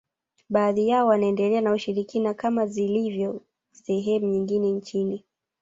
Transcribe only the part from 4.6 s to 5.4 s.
nchini